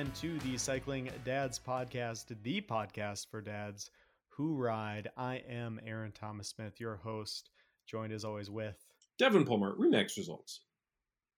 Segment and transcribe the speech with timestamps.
[0.00, 3.90] again to the Cycling Dads podcast, the podcast for dads
[4.30, 5.10] who ride.
[5.14, 7.50] I am Aaron Thomas Smith, your host,
[7.86, 8.76] joined as always with
[9.18, 10.60] Devon Palmer, Remax results.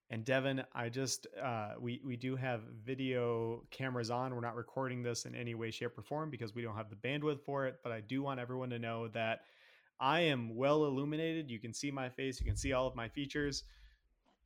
[0.09, 4.33] And Devon, I just uh, we we do have video cameras on.
[4.33, 6.95] We're not recording this in any way, shape, or form because we don't have the
[6.95, 7.79] bandwidth for it.
[7.83, 9.41] But I do want everyone to know that
[9.99, 11.51] I am well illuminated.
[11.51, 12.39] You can see my face.
[12.39, 13.65] You can see all of my features.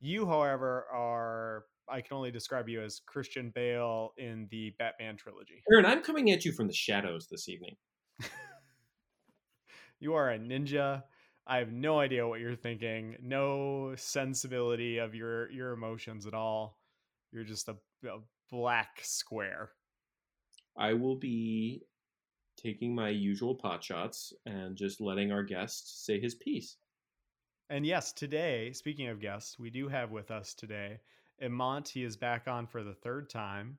[0.00, 5.62] You, however, are I can only describe you as Christian Bale in the Batman trilogy.
[5.72, 7.76] Aaron, I'm coming at you from the shadows this evening.
[10.00, 11.02] you are a ninja.
[11.46, 13.16] I have no idea what you're thinking.
[13.22, 16.78] No sensibility of your your emotions at all.
[17.32, 18.18] You're just a, a
[18.50, 19.70] black square.
[20.76, 21.82] I will be
[22.56, 26.76] taking my usual pot shots and just letting our guest say his piece.
[27.70, 31.00] And yes, today, speaking of guests, we do have with us today
[31.40, 31.88] Imant.
[31.88, 33.78] He is back on for the third time.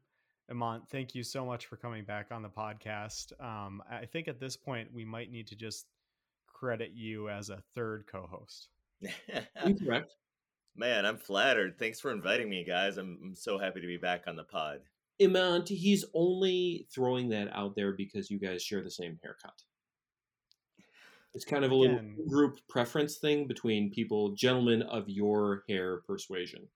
[0.50, 3.34] Imant, thank you so much for coming back on the podcast.
[3.40, 5.86] Um, I think at this point we might need to just
[6.48, 8.70] credit you as a third co-host.
[9.64, 10.16] Incorrect.
[10.76, 11.78] Man, I'm flattered.
[11.78, 12.98] Thanks for inviting me, guys.
[12.98, 14.80] I'm, I'm so happy to be back on the pod.
[15.20, 19.64] Imant, he's only throwing that out there because you guys share the same haircut.
[21.34, 26.68] It's kind of a little group preference thing between people, gentlemen of your hair persuasion.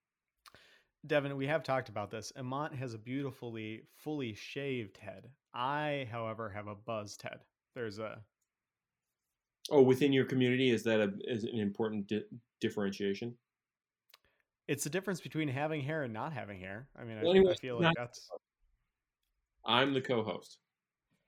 [1.05, 2.31] Devon, we have talked about this.
[2.35, 5.29] Amont has a beautifully fully shaved head.
[5.53, 7.39] I, however, have a buzzed head.
[7.75, 8.21] There's a
[9.69, 12.25] Oh, within your community, is that a is an important di-
[12.59, 13.35] differentiation?
[14.67, 16.87] It's the difference between having hair and not having hair.
[16.97, 18.29] I mean, well, I, anyway, I, feel like that's.
[19.65, 20.57] I'm the co-host.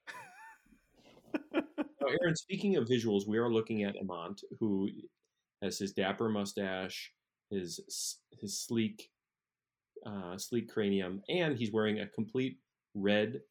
[1.53, 1.61] now,
[2.21, 4.89] Aaron, speaking of visuals, we are looking at Amont, who
[5.61, 7.13] has his dapper mustache,
[7.49, 9.09] his his sleek,
[10.05, 12.59] uh, sleek cranium, and he's wearing a complete
[12.93, 13.41] red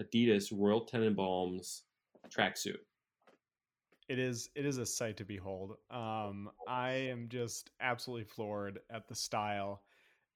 [0.00, 1.82] Adidas Royal Tenenbaums
[2.30, 2.78] tracksuit
[4.08, 5.76] it is it is a sight to behold.
[5.90, 9.82] Um, I am just absolutely floored at the style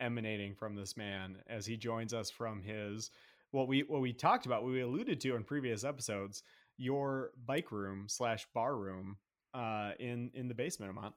[0.00, 3.10] emanating from this man as he joins us from his
[3.50, 6.42] what we what we talked about, what we alluded to in previous episodes,
[6.76, 9.16] your bike room slash bar room
[9.54, 11.14] uh, in in the basement, Amont.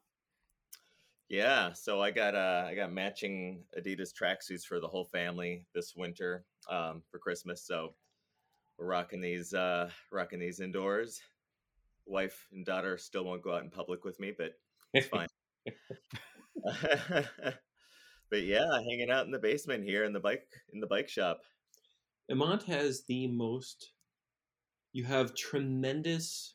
[1.30, 5.96] Yeah, so I got uh, I got matching Adidas tracksuits for the whole family this
[5.96, 7.66] winter um, for Christmas.
[7.66, 7.96] So
[8.78, 11.20] we're rocking these uh, rocking these indoors
[12.06, 14.52] wife and daughter still won't go out in public with me, but
[14.94, 15.28] it's fine.
[18.30, 21.42] but yeah, hanging out in the basement here in the bike in the bike shop.
[22.30, 23.92] Amont has the most.
[24.94, 26.55] You have tremendous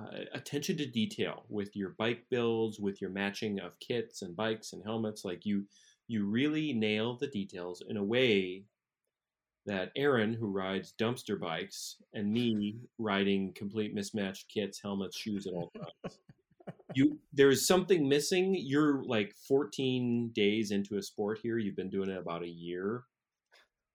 [0.00, 4.72] uh, attention to detail with your bike builds, with your matching of kits and bikes
[4.72, 5.24] and helmets.
[5.24, 5.66] Like you,
[6.08, 8.64] you really nail the details in a way
[9.66, 15.52] that Aaron, who rides dumpster bikes, and me riding complete mismatched kits, helmets, shoes at
[15.52, 16.18] all times.
[16.94, 18.56] you there's something missing.
[18.58, 21.58] You're like 14 days into a sport here.
[21.58, 23.04] You've been doing it about a year.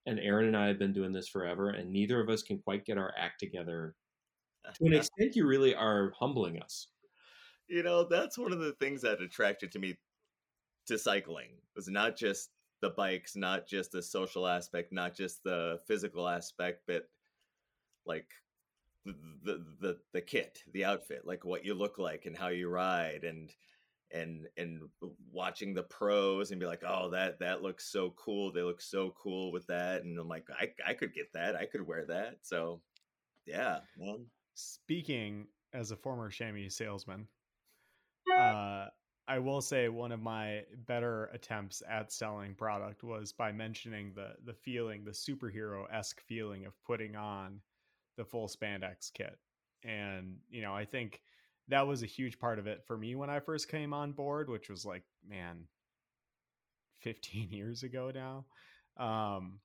[0.06, 2.84] And Aaron and I have been doing this forever, and neither of us can quite
[2.84, 3.96] get our act together.
[4.74, 6.88] To an extent, you really are humbling us.
[7.68, 9.96] You know, that's one of the things that attracted to me
[10.86, 11.50] to cycling.
[11.74, 12.50] Was not just
[12.80, 17.08] the bikes, not just the social aspect, not just the physical aspect, but
[18.04, 18.28] like
[19.04, 23.24] the, the the kit, the outfit, like what you look like and how you ride
[23.24, 23.52] and
[24.12, 24.82] and and
[25.32, 28.52] watching the pros and be like, "Oh, that that looks so cool.
[28.52, 31.56] They look so cool with that." And I'm like, "I I could get that.
[31.56, 32.80] I could wear that." So,
[33.46, 34.26] yeah, man.
[34.56, 37.28] Speaking as a former chamois salesman,
[38.36, 38.88] uh
[39.28, 44.36] I will say one of my better attempts at selling product was by mentioning the
[44.44, 47.60] the feeling, the superhero esque feeling of putting on
[48.16, 49.38] the full spandex kit.
[49.82, 51.22] And, you know, I think
[51.68, 54.48] that was a huge part of it for me when I first came on board,
[54.48, 55.66] which was like, man,
[57.00, 58.46] 15 years ago now.
[58.96, 59.60] Um,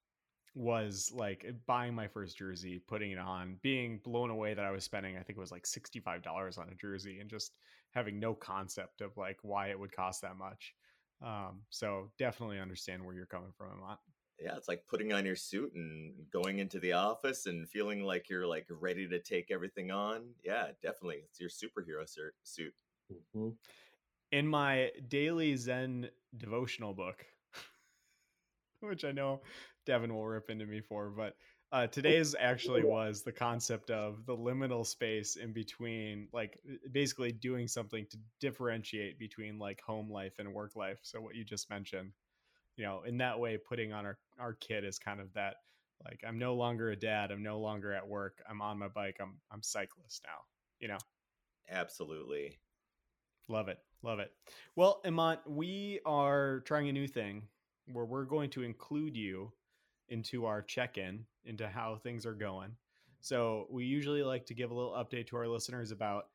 [0.53, 4.83] was like buying my first jersey, putting it on, being blown away that I was
[4.83, 7.53] spending, I think it was like $65 on a jersey and just
[7.91, 10.73] having no concept of like why it would cost that much.
[11.21, 13.99] Um, so definitely understand where you're coming from, Amant.
[14.39, 18.27] Yeah, it's like putting on your suit and going into the office and feeling like
[18.27, 20.23] you're like ready to take everything on.
[20.43, 22.05] Yeah, definitely, it's your superhero
[22.43, 22.73] suit.
[23.13, 23.49] Mm-hmm.
[24.31, 27.23] In my daily Zen devotional book,
[28.89, 29.41] which I know
[29.85, 31.35] Devon will rip into me for, but
[31.71, 36.59] uh, today's actually was the concept of the liminal space in between, like
[36.91, 40.99] basically doing something to differentiate between like home life and work life.
[41.01, 42.11] So what you just mentioned,
[42.75, 45.55] you know, in that way, putting on our our kid is kind of that
[46.03, 47.31] like I'm no longer a dad.
[47.31, 48.39] I'm no longer at work.
[48.49, 49.17] I'm on my bike.
[49.21, 50.39] I'm I'm cyclist now.
[50.79, 50.97] You know.
[51.69, 52.59] Absolutely.
[53.47, 53.77] Love it.
[54.03, 54.31] Love it.
[54.75, 57.43] Well, Imant, we are trying a new thing
[57.93, 59.51] where we're going to include you
[60.09, 62.75] into our check-in into how things are going.
[63.21, 66.25] So we usually like to give a little update to our listeners about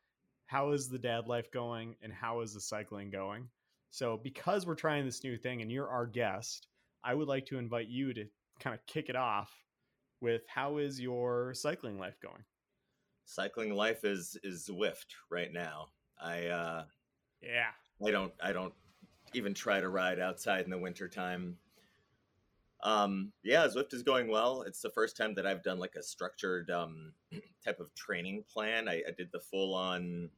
[0.47, 3.49] how is the dad life going and how is the cycling going.
[3.91, 6.69] So because we're trying this new thing and you're our guest,
[7.05, 8.25] I would like to invite you to
[8.61, 9.53] kind of kick it off
[10.20, 12.44] with how is your cycling life going?
[13.25, 15.88] Cycling life is is Zwift right now.
[16.20, 16.85] I uh
[17.43, 17.70] yeah.
[18.05, 18.75] I don't I don't
[19.36, 21.56] even try to ride outside in the wintertime.
[22.82, 24.62] Um yeah, Zwift is going well.
[24.62, 27.12] It's the first time that I've done like a structured um
[27.64, 28.88] type of training plan.
[28.88, 30.30] I, I did the full on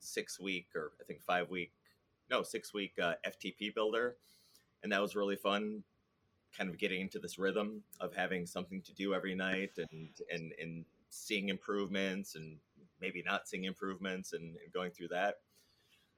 [0.00, 1.72] six week or I think five week
[2.30, 4.16] no, six week uh, FTP builder.
[4.82, 5.82] And that was really fun
[6.56, 10.52] kind of getting into this rhythm of having something to do every night and and
[10.60, 12.58] and seeing improvements and
[13.00, 15.36] maybe not seeing improvements and, and going through that.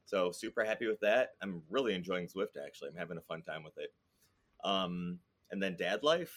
[0.06, 1.34] So super happy with that.
[1.42, 2.88] I'm really enjoying Zwift actually.
[2.90, 3.92] I'm having a fun time with it.
[4.64, 5.18] Um,
[5.50, 6.34] and then dad life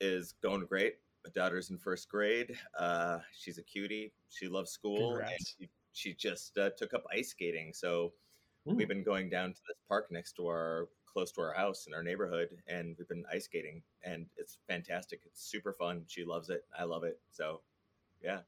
[0.00, 0.96] is going great.
[1.24, 2.56] My daughter's in first grade.
[2.78, 4.12] Uh, she's a cutie.
[4.30, 5.56] She loves school Congrats.
[5.60, 7.72] and she, she just uh, took up ice skating.
[7.74, 8.12] So
[8.68, 8.74] Ooh.
[8.74, 11.94] we've been going down to this park next to our close to our house in
[11.94, 16.50] our neighborhood and we've been ice skating and it's fantastic it's super fun she loves
[16.50, 17.62] it i love it so
[18.22, 18.40] yeah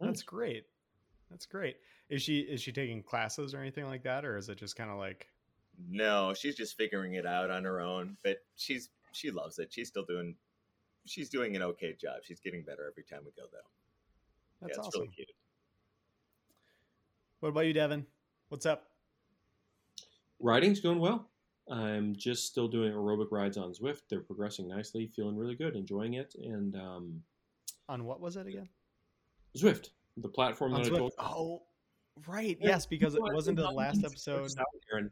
[0.00, 0.64] That's great.
[1.30, 1.76] That's great.
[2.08, 4.90] Is she is she taking classes or anything like that, or is it just kind
[4.90, 5.28] of like
[5.88, 9.86] no she's just figuring it out on her own but she's she loves it she's
[9.86, 10.34] still doing
[11.06, 13.58] she's doing an okay job she's getting better every time we go though
[14.60, 15.02] that's yeah it's awesome?
[15.02, 15.28] really cute
[17.40, 18.04] What about you, Devon?
[18.48, 18.88] What's up?
[20.40, 21.28] Riding's going well.
[21.70, 24.02] I'm just still doing aerobic rides on Zwift.
[24.10, 26.34] They're progressing nicely, feeling really good, enjoying it.
[26.34, 27.22] And um,
[27.88, 28.68] On what was it again?
[29.56, 31.62] Zwift, the platform On that I told Oh,
[32.26, 32.58] right.
[32.60, 34.44] Yes, because it wasn't the last episode.
[34.44, 35.10] this out there, and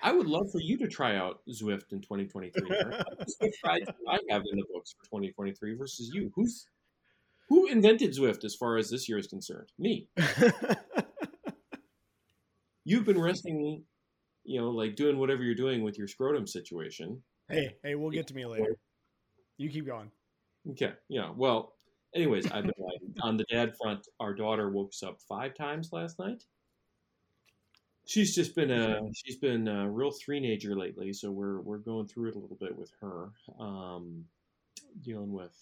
[0.00, 2.70] I would love for you to try out Zwift in 2023.
[2.70, 2.92] Aaron.
[2.98, 6.30] How many Zwift rides do I have in the books for 2023 versus you?
[6.34, 6.66] Who's
[7.48, 9.70] who invented Zwift as far as this year is concerned?
[9.78, 10.08] Me.
[12.84, 13.84] You've been resting,
[14.44, 17.22] you know, like doing whatever you're doing with your scrotum situation.
[17.48, 18.76] hey, hey, we'll get to me later.
[19.56, 20.10] You keep going.
[20.70, 20.92] Okay.
[21.08, 21.30] Yeah.
[21.34, 21.74] Well,
[22.14, 23.14] anyways, I've been riding.
[23.22, 26.44] On the dad front, our daughter woke us up five times last night.
[28.06, 32.30] She's just been a she's been a real three-nager lately, so we're we're going through
[32.30, 34.24] it a little bit with her, um,
[35.02, 35.54] dealing with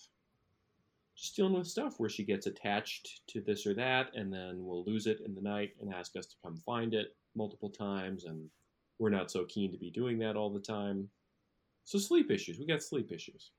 [1.16, 4.84] just dealing with stuff where she gets attached to this or that, and then we'll
[4.84, 8.48] lose it in the night and ask us to come find it multiple times, and
[8.98, 11.08] we're not so keen to be doing that all the time.
[11.84, 12.58] So sleep issues.
[12.58, 13.50] We got sleep issues.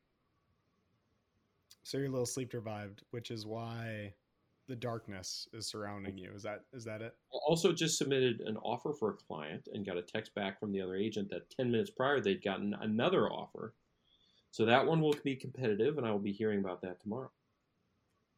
[1.88, 4.14] So you're a little sleep deprived, which is why
[4.68, 6.34] the darkness is surrounding you.
[6.36, 7.16] Is that is that it?
[7.32, 10.82] also just submitted an offer for a client and got a text back from the
[10.82, 13.74] other agent that 10 minutes prior they'd gotten another offer.
[14.52, 17.32] So that one will be competitive, and I will be hearing about that tomorrow.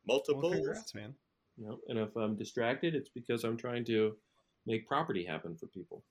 [0.05, 1.15] multiple Well, congrats, man.
[1.57, 4.15] You know, and if I'm distracted, it's because I'm trying to
[4.67, 6.03] make property happen for people.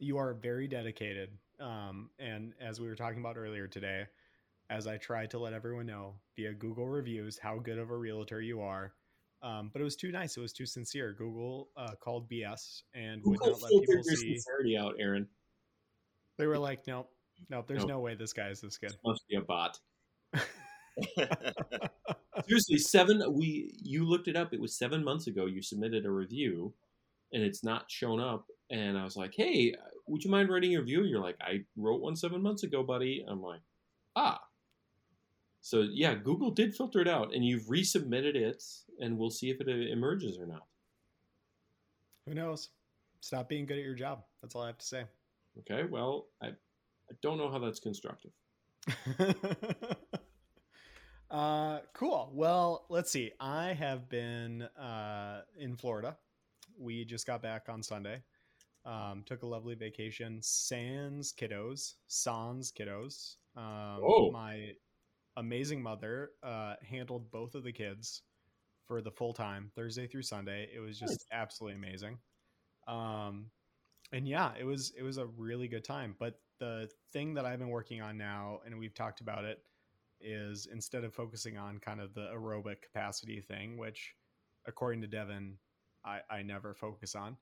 [0.00, 1.30] You are very dedicated.
[1.60, 4.06] Um, and as we were talking about earlier today,
[4.70, 8.40] as I tried to let everyone know via Google reviews how good of a realtor
[8.40, 8.94] you are.
[9.42, 10.36] Um, but it was too nice.
[10.36, 11.12] It was too sincere.
[11.12, 14.34] Google uh, called BS and would Google not let people your see.
[14.34, 15.26] sincerity out, Aaron.
[16.38, 17.10] They were like, nope,
[17.50, 17.88] nope, there's Nope.
[17.88, 18.92] no way this guy is this good.
[19.04, 19.78] Must be a bot.
[22.46, 23.22] Seriously, seven.
[23.34, 24.52] We you looked it up.
[24.52, 25.46] It was seven months ago.
[25.46, 26.74] You submitted a review,
[27.32, 28.46] and it's not shown up.
[28.70, 29.74] And I was like, "Hey,
[30.06, 33.24] would you mind writing a review?" You're like, "I wrote one seven months ago, buddy."
[33.26, 33.60] I'm like,
[34.16, 34.40] "Ah."
[35.60, 38.62] So yeah, Google did filter it out, and you've resubmitted it,
[38.98, 40.66] and we'll see if it uh, emerges or not.
[42.26, 42.70] Who knows?
[43.20, 44.22] Stop being good at your job.
[44.40, 45.04] That's all I have to say.
[45.58, 45.84] Okay.
[45.88, 48.30] Well, I I don't know how that's constructive.
[51.30, 52.30] uh, cool.
[52.32, 53.32] Well, let's see.
[53.40, 56.16] I have been uh, in Florida.
[56.78, 58.22] We just got back on Sunday.
[58.86, 60.38] Um, took a lovely vacation.
[60.40, 61.94] Sans kiddos.
[62.06, 63.36] Sans kiddos.
[63.56, 64.30] Um, Oh.
[64.30, 64.72] My
[65.36, 68.22] amazing mother uh, handled both of the kids
[68.86, 70.68] for the full time, Thursday through Sunday.
[70.74, 72.18] It was just absolutely amazing.
[72.88, 73.46] Um,
[74.12, 76.16] and yeah, it was it was a really good time.
[76.18, 79.62] But the thing that I've been working on now, and we've talked about it,
[80.20, 84.14] is instead of focusing on kind of the aerobic capacity thing, which
[84.66, 85.56] according to Devon,
[86.04, 87.36] I, I never focus on.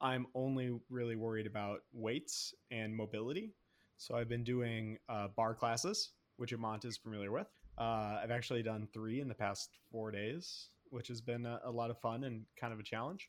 [0.00, 3.54] I'm only really worried about weights and mobility.
[3.96, 6.10] So I've been doing uh, barre classes,
[6.40, 7.48] which Amont is familiar with.
[7.76, 11.70] Uh, I've actually done three in the past four days, which has been a, a
[11.70, 13.28] lot of fun and kind of a challenge.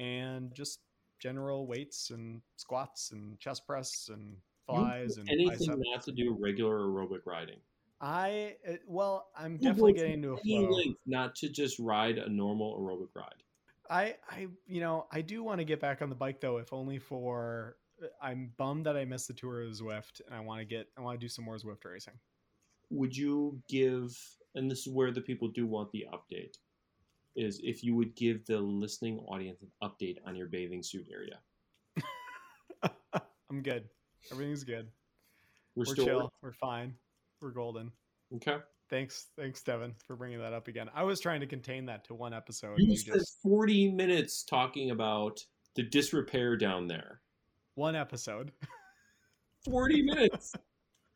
[0.00, 0.80] And just
[1.20, 6.78] general weights and squats and chest press and flies and anything not to do regular
[6.80, 7.58] aerobic riding.
[8.00, 10.82] I uh, well, I'm You definitely getting into a flow.
[11.06, 13.42] not to just ride a normal aerobic ride.
[13.88, 16.72] I, I, you know, I do want to get back on the bike though, if
[16.72, 17.76] only for.
[18.02, 20.86] uh, I'm bummed that I missed the tour of Zwift, and I want to get,
[20.96, 22.14] I want to do some more Zwift racing.
[22.90, 24.16] Would you give?
[24.54, 26.56] And this is where the people do want the update.
[27.36, 31.38] Is if you would give the listening audience an update on your bathing suit area.
[33.50, 33.84] I'm good.
[34.32, 34.88] Everything's good.
[35.74, 36.32] We're, We're still chill.
[36.42, 36.94] We're fine.
[37.40, 37.90] We're golden.
[38.36, 38.58] okay.
[38.90, 40.90] Thanks, thanks, Devon, for bringing that up again.
[40.92, 42.76] I was trying to contain that to one episode.
[42.78, 45.38] You You spent just forty minutes talking about
[45.76, 47.20] the disrepair down there.
[47.76, 48.50] one episode.
[49.64, 50.52] Forty minutes.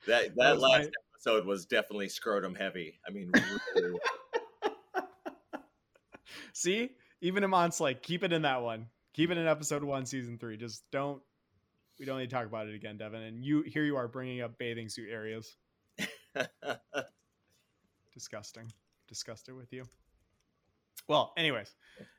[0.07, 0.91] That That that last my-
[1.25, 2.99] episode was definitely scrotum heavy.
[3.07, 3.31] I mean,
[3.75, 3.99] really,
[6.53, 6.91] See,
[7.21, 8.87] even Amont's like, keep it in that one.
[9.15, 10.57] Keep it in episode one, season three.
[10.57, 11.23] Just don't.
[11.99, 13.23] We don't need to talk about it again, Devon.
[13.23, 15.57] And you here you are bringing up bathing suit areas.
[18.13, 18.71] Disgusting.
[19.09, 19.85] Disgusted with you.
[21.07, 21.75] Well, anyways,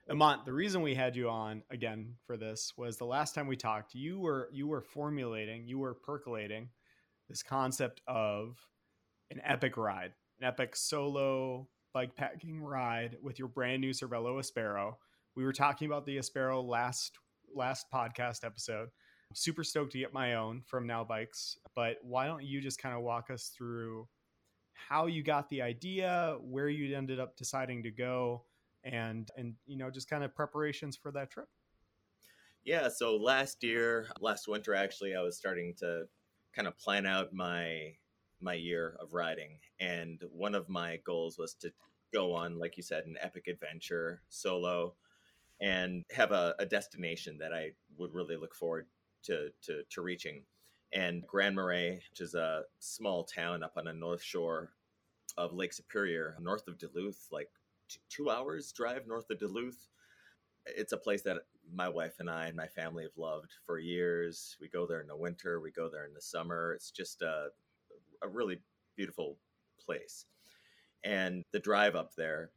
[0.09, 3.57] Amont, the reason we had you on again for this was the last time we
[3.57, 6.69] talked, you were you were formulating, you were percolating
[7.27, 8.57] this concept of
[9.31, 14.93] an epic ride, an epic solo bike packing ride with your brand new Cervelo Aspero.
[15.35, 17.17] We were talking about the Aspero last
[17.53, 18.89] last podcast episode.
[19.33, 22.95] Super stoked to get my own from Now Bikes, but why don't you just kind
[22.95, 24.07] of walk us through
[24.73, 28.43] how you got the idea, where you ended up deciding to go,
[28.83, 31.47] and and you know just kind of preparations for that trip.
[32.65, 32.89] yeah.
[32.89, 36.03] So last year, last winter, actually, I was starting to
[36.55, 37.93] kind of plan out my
[38.41, 41.71] my year of riding, and one of my goals was to
[42.13, 44.93] go on, like you said, an epic adventure solo,
[45.61, 48.87] and have a, a destination that I would really look forward
[49.23, 50.43] to to, to reaching.
[50.93, 54.71] And Grand Marais, which is a small town up on the north shore
[55.37, 57.49] of Lake Superior, north of Duluth, like
[57.89, 59.89] t- two hours drive north of Duluth.
[60.65, 61.37] It's a place that
[61.73, 64.55] my wife and I and my family have loved for years.
[64.61, 66.73] We go there in the winter, we go there in the summer.
[66.73, 67.47] It's just a,
[68.25, 68.59] a really
[68.95, 69.37] beautiful
[69.79, 70.25] place.
[71.03, 72.51] And the drive up there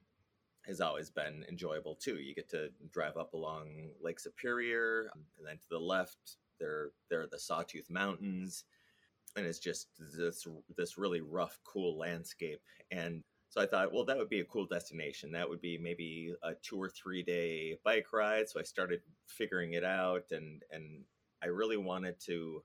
[0.67, 2.17] has always been enjoyable too.
[2.17, 7.23] You get to drive up along Lake Superior, and then to the left, there there
[7.23, 8.65] are the Sawtooth Mountains,
[9.37, 10.47] and it's just this
[10.77, 12.61] this really rough, cool landscape.
[12.91, 15.33] And so I thought, well, that would be a cool destination.
[15.33, 18.49] That would be maybe a two or three day bike ride.
[18.49, 21.05] So I started figuring it out, and and
[21.43, 22.63] I really wanted to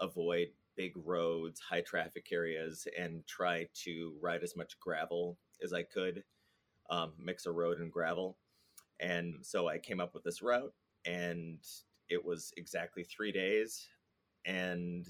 [0.00, 5.82] avoid big roads, high traffic areas, and try to ride as much gravel as I
[5.82, 6.24] could,
[6.90, 8.36] um, mix a road and gravel.
[9.00, 10.72] And so I came up with this route,
[11.04, 11.58] and
[12.08, 13.88] it was exactly three days.
[14.44, 15.06] And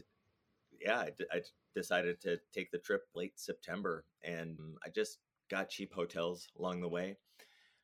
[0.81, 1.41] yeah, I, d- I
[1.75, 5.19] decided to take the trip late September, and I just
[5.51, 7.17] got cheap hotels along the way.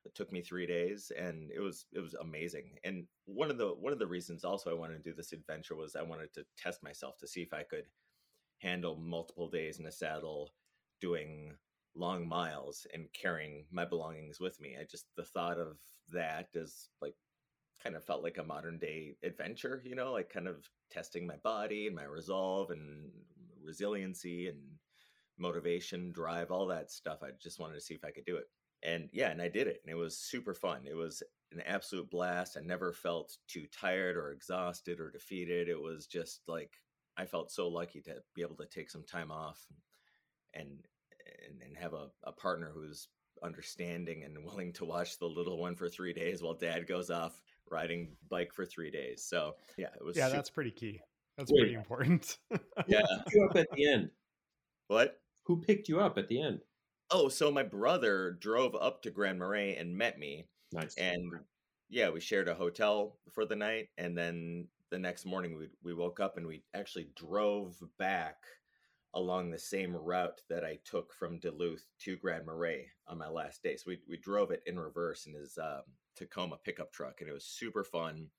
[0.05, 2.79] It took me three days, and it was it was amazing.
[2.85, 5.77] And one of the one of the reasons also I wanted to do this adventure
[5.77, 7.85] was I wanted to test myself to see if I could
[8.59, 10.55] handle multiple days in a saddle,
[11.01, 11.57] doing
[11.95, 14.77] long miles and carrying my belongings with me.
[14.81, 15.79] I just the thought of
[16.13, 17.15] that is like
[17.83, 21.37] kind of felt like a modern day adventure, you know, like kind of testing my
[21.39, 23.11] body and my resolve and
[23.63, 24.59] resiliency and
[25.39, 27.21] motivation, drive, all that stuff.
[27.23, 28.47] I just wanted to see if I could do it.
[28.83, 29.81] And yeah, and I did it.
[29.85, 30.83] And it was super fun.
[30.87, 31.23] It was
[31.53, 32.57] an absolute blast.
[32.57, 35.69] I never felt too tired or exhausted or defeated.
[35.69, 36.73] It was just like
[37.17, 39.61] I felt so lucky to be able to take some time off
[40.55, 40.69] and
[41.49, 43.09] and, and have a, a partner who's
[43.43, 47.41] understanding and willing to watch the little one for three days while dad goes off
[47.71, 49.23] riding bike for three days.
[49.25, 51.01] So yeah, it was Yeah, super- that's pretty key.
[51.37, 51.61] That's Wait.
[51.61, 52.39] pretty important.
[52.87, 53.01] yeah.
[53.25, 54.11] Picked you up at the end.
[54.89, 55.21] What?
[55.45, 56.61] Who picked you up at the end?
[57.11, 60.95] Oh, so my brother drove up to Grand Marais and met me, Nice.
[60.97, 61.33] and
[61.89, 65.95] yeah, we shared a hotel for the night, and then the next morning we we
[65.95, 68.37] woke up and we actually drove back
[69.15, 73.63] along the same route that I took from Duluth to Grand Marais on my last
[73.63, 73.77] day.
[73.77, 75.83] So we we drove it in reverse in his um,
[76.15, 78.31] Tacoma pickup truck, and it was super fun.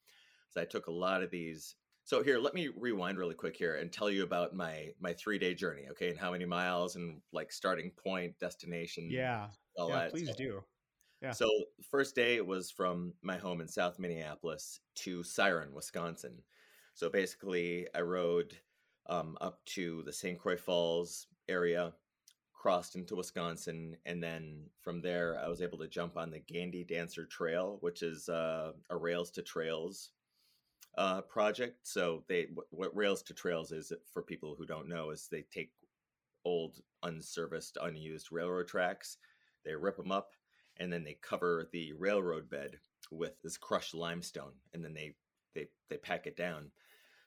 [0.50, 1.76] So I took a lot of these.
[2.12, 5.40] So here, let me rewind really quick here and tell you about my my three
[5.40, 9.96] day journey, okay, and how many miles and like starting point, destination, yeah, all yeah.
[9.96, 10.12] that.
[10.12, 10.62] Please do.
[11.22, 11.32] Yeah.
[11.32, 11.50] So
[11.90, 16.42] first day it was from my home in South Minneapolis to Siren, Wisconsin.
[16.96, 18.58] So basically, I rode
[19.08, 20.38] um, up to the St.
[20.38, 21.94] Croix Falls area,
[22.52, 26.84] crossed into Wisconsin, and then from there I was able to jump on the Gandy
[26.84, 30.10] Dancer Trail, which is uh, a Rails to Trails
[30.98, 31.88] uh, project.
[31.88, 35.72] So they what, Rails to Trails is for people who don't know is they take
[36.46, 39.18] old unserviced unused railroad tracks
[39.64, 40.32] they rip them up
[40.78, 42.78] and then they cover the railroad bed
[43.12, 45.14] with this crushed limestone and then they
[45.54, 46.72] they they pack it down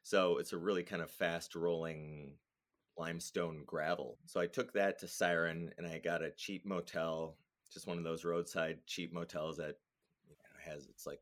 [0.02, 2.32] so it's a really kind of fast rolling
[2.96, 7.36] limestone gravel so i took that to siren and i got a cheap motel
[7.72, 9.76] just one of those roadside cheap motels that
[10.28, 11.20] you know, has it's like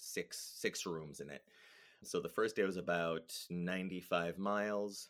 [0.00, 1.44] six six rooms in it
[2.02, 5.08] so the first day was about 95 miles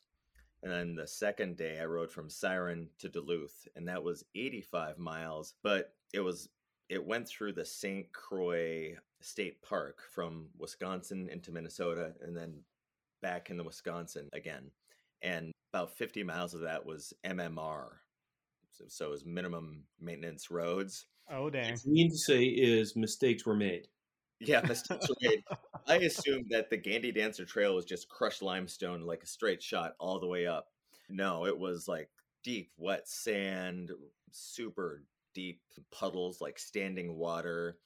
[0.63, 4.99] and then the second day, I rode from Siren to Duluth, and that was 85
[4.99, 5.55] miles.
[5.63, 6.49] But it was
[6.89, 8.13] it went through the St.
[8.13, 12.61] Croix State Park from Wisconsin into Minnesota, and then
[13.23, 14.71] back into Wisconsin again.
[15.23, 17.89] And about 50 miles of that was MMR,
[18.73, 21.07] so, so it was minimum maintenance roads.
[21.31, 21.73] Oh dang!
[21.73, 23.89] What you mean to say is mistakes were made.
[24.41, 25.45] Yeah, were made.
[25.87, 29.95] I assumed that the Gandy Dancer Trail was just crushed limestone, like a straight shot
[29.99, 30.69] all the way up.
[31.09, 32.09] No, it was like
[32.43, 33.91] deep, wet sand,
[34.31, 35.03] super
[35.35, 37.77] deep puddles, like standing water,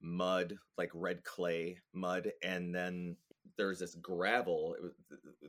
[0.00, 3.16] mud, like red clay mud, and then
[3.56, 4.74] there's this gravel.
[4.78, 4.92] It was,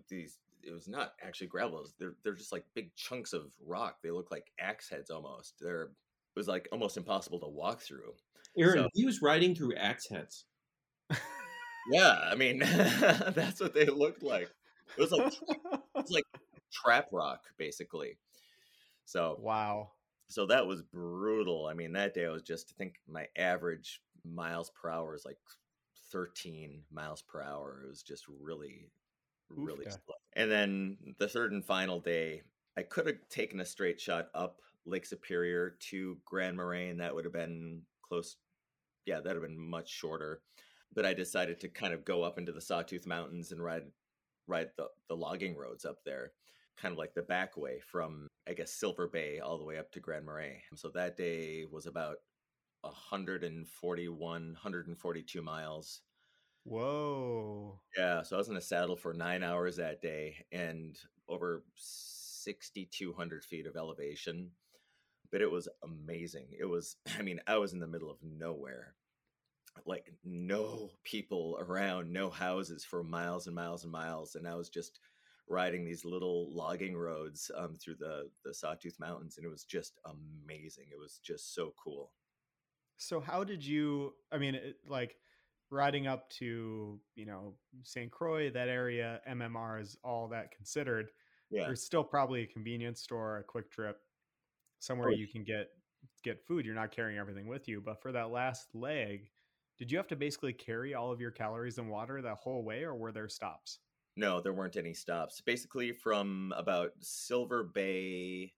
[0.10, 1.84] these it was not actually gravel.
[1.98, 3.98] They're they're just like big chunks of rock.
[4.04, 5.56] They look like axe heads almost.
[5.60, 8.14] They're it was like almost impossible to walk through.
[8.58, 10.46] Aaron, So- he was riding through axe heads.
[11.90, 14.50] Yeah, I mean that's what they looked like.
[14.98, 15.34] It was like
[15.96, 16.26] it's like
[16.72, 18.18] trap rock basically.
[19.06, 19.92] So wow.
[20.28, 21.68] so that was brutal.
[21.68, 25.26] I mean that day I was just I think my average miles per hour is
[25.26, 25.38] like
[26.12, 27.82] 13 miles per hour.
[27.84, 28.92] It was just really
[29.50, 29.92] really Oofta.
[30.06, 30.16] slow.
[30.36, 32.44] And then the third and final day,
[32.78, 37.14] I could have taken a straight shot up Lake Superior to Grand Marais, and that
[37.14, 38.38] would have been close.
[39.06, 40.42] Yeah, that would have been much shorter.
[40.94, 43.84] But I decided to kind of go up into the Sawtooth Mountains and ride
[44.48, 46.34] ride the, the logging roads up there,
[46.78, 49.92] kind of like the back way from I guess Silver Bay all the way up
[49.92, 50.64] to Grand Marais.
[50.76, 52.18] So that day was about
[52.82, 56.02] 141, 142 miles.
[56.64, 57.80] Whoa.
[57.98, 63.44] Yeah, so I was in a saddle for nine hours that day and over 6,200
[63.44, 64.52] feet of elevation.
[65.32, 66.48] But it was amazing.
[66.60, 68.96] It was, I mean, I was in the middle of nowhere.
[69.86, 74.36] Like, no people around, no houses for miles and miles and miles.
[74.36, 75.00] And I was just
[75.48, 79.38] riding these little logging roads um, through the, the Sawtooth Mountains.
[79.38, 80.86] And it was just amazing.
[80.92, 82.12] It was just so cool.
[82.98, 84.14] So how did you?
[84.32, 85.16] I mean, it, like
[85.72, 88.12] riding up to you know St.
[88.12, 91.10] Croix, that area, MMR is all that considered.
[91.50, 91.66] Yeah.
[91.66, 93.98] There's still probably a convenience store, a quick trip,
[94.80, 95.70] somewhere Oh, you can get
[96.24, 96.66] get food.
[96.66, 99.30] You're not carrying everything with you, but for that last leg,
[99.82, 102.84] did you have to basically carry all of your calories and water that whole way,
[102.84, 103.80] or were there stops?
[104.16, 105.42] No, there weren't any stops.
[105.42, 108.54] Basically, from about Silver Bay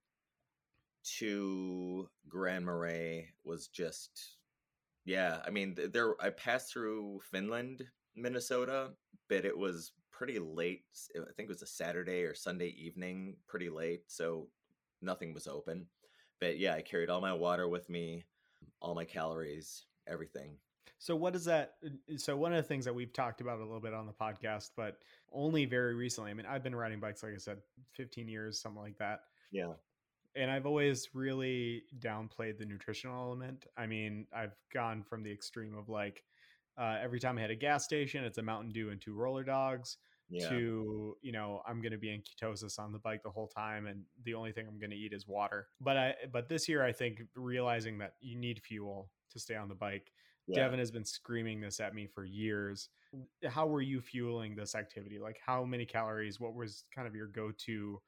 [1.19, 4.35] to Grand Marais was just,
[5.05, 5.39] yeah.
[5.47, 7.85] I mean, there I passed through Finland,
[8.17, 8.89] Minnesota,
[9.29, 10.83] but it was pretty late.
[11.15, 14.49] I think it was a Saturday or Sunday evening, pretty late, so
[15.01, 15.85] nothing was open.
[16.41, 18.25] But yeah, I carried all my water with me,
[18.81, 20.57] all my calories, everything.
[20.99, 21.75] So what is that?
[21.85, 24.13] uh, So one of the things that we've talked about a little bit on the
[24.13, 24.99] podcast, but
[25.31, 26.31] only very recently.
[26.31, 27.57] I mean, I've been riding bikes, like I said,
[27.93, 29.21] 15 years, something like that.
[29.51, 29.73] Yeah.
[30.35, 33.65] and I've always really downplayed the nutritional element.
[33.77, 36.23] I mean, I've gone from the extreme of like
[36.77, 39.43] uh, every time I hit a gas station, it's a Mountain Dew and two roller
[39.43, 39.97] dogs.
[40.29, 40.49] Yeah.
[40.49, 43.85] To you know, I'm going to be in ketosis on the bike the whole time,
[43.85, 45.67] and the only thing I'm going to eat is water.
[45.79, 49.67] But I, but this year, I think realizing that you need fuel to stay on
[49.69, 50.11] the bike.
[50.47, 50.63] Yeah.
[50.63, 52.89] Devon has been screaming this at me for years.
[53.47, 55.19] How were you fueling this activity?
[55.19, 56.39] Like, how many calories?
[56.39, 58.01] What was kind of your go-to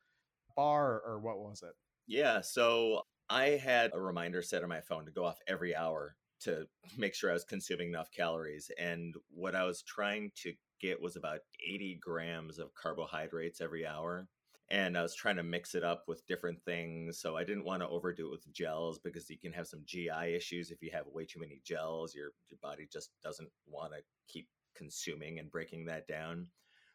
[0.56, 1.74] bar, or what was it?
[2.08, 6.16] Yeah, so I had a reminder set on my phone to go off every hour
[6.42, 6.68] to
[6.98, 8.72] make sure I was consuming enough calories.
[8.80, 14.28] And what I was trying to get was about 80 grams of carbohydrates every hour.
[14.72, 17.20] And I was trying to mix it up with different things.
[17.20, 20.34] So I didn't want to overdo it with gels because you can have some GI
[20.36, 22.16] issues if you have way too many gels.
[22.16, 26.48] Your, your body just doesn't want to keep consuming and breaking that down.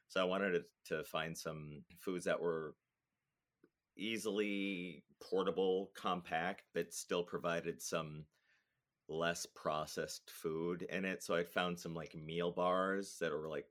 [0.09, 2.75] So I wanted to, to find some foods that were
[3.97, 8.25] easily portable, compact, but still provided some
[9.09, 11.23] less processed food in it.
[11.23, 13.67] So I found some like meal bars that were like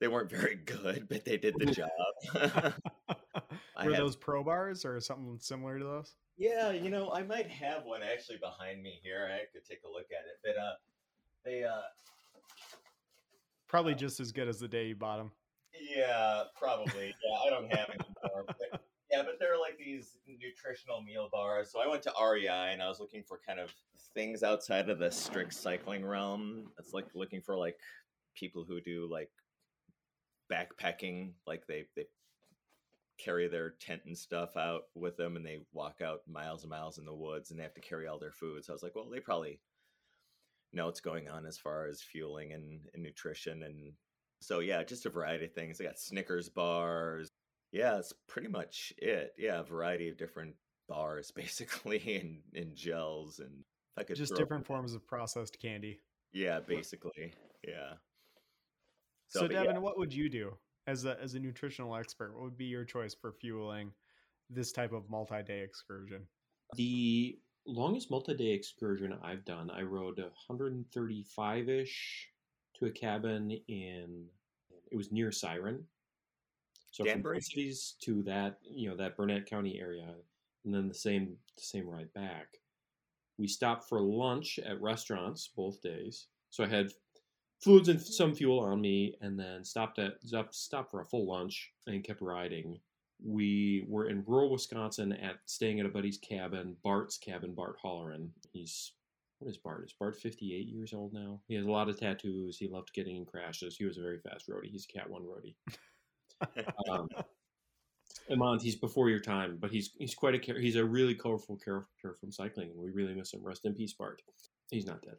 [0.00, 1.90] they weren't very good, but they did the job.
[3.84, 6.14] Were had- those pro bars or something similar to those?
[6.36, 9.28] Yeah, you know, I might have one actually behind me here.
[9.30, 10.38] I could take a look at it.
[10.42, 10.72] But uh
[11.44, 11.82] they uh
[13.68, 15.30] Probably just as good as the day you bought them.
[15.78, 17.06] yeah, probably.
[17.24, 18.44] Yeah, I don't have any more.
[18.46, 18.80] But,
[19.12, 21.70] yeah, but they're like these nutritional meal bars.
[21.70, 23.72] So I went to REI and I was looking for kind of
[24.14, 26.72] things outside of the strict cycling realm.
[26.78, 27.76] It's like looking for like
[28.34, 29.30] people who do like
[30.50, 32.06] backpacking, like they they
[33.18, 36.98] carry their tent and stuff out with them and they walk out miles and miles
[36.98, 38.64] in the woods and they have to carry all their food.
[38.64, 39.60] So I was like, well, they probably
[40.72, 43.92] know what's going on as far as fueling and, and nutrition and
[44.40, 45.76] so yeah, just a variety of things.
[45.76, 47.28] They got Snickers bars.
[47.72, 49.32] Yeah, it's pretty much it.
[49.36, 50.54] Yeah, a variety of different
[50.88, 53.64] bars basically and, and gels and
[53.96, 55.98] if I could Just different forms of processed candy.
[56.32, 57.34] Yeah, basically.
[57.66, 57.94] Yeah.
[59.30, 59.62] So, but yeah.
[59.62, 60.52] Devon, what would you do
[60.86, 62.34] as a as a nutritional expert?
[62.34, 63.92] What would be your choice for fueling
[64.50, 66.22] this type of multi-day excursion?
[66.74, 72.28] The longest multi-day excursion I've done, I rode 135-ish
[72.78, 74.26] to a cabin in
[74.90, 75.84] it was near Siren.
[76.90, 77.36] So from Danbury?
[77.36, 80.08] Twin cities to that, you know, that Burnett County area,
[80.64, 82.48] and then the same the same ride back.
[83.38, 86.26] We stopped for lunch at restaurants both days.
[86.50, 86.90] So I had
[87.60, 91.26] foods and some fuel on me, and then stopped at stopped, stopped for a full
[91.26, 92.78] lunch and kept riding.
[93.22, 98.28] We were in rural Wisconsin at staying at a buddy's cabin, Bart's cabin, Bart Holleran.
[98.52, 98.92] He's
[99.38, 99.84] what is Bart?
[99.86, 101.40] Is Bart 58 years old now?
[101.48, 102.58] He has a lot of tattoos.
[102.58, 103.76] He loved getting in crashes.
[103.76, 104.70] He was a very fast roadie.
[104.70, 105.54] He's a Cat 1 roadie.
[106.90, 107.08] Um,
[108.30, 112.14] Amand, he's before your time, but he's he's quite a he's a really colorful character
[112.14, 113.40] from cycling, and we really miss him.
[113.42, 114.22] Rest in peace, Bart.
[114.70, 115.16] He's not dead.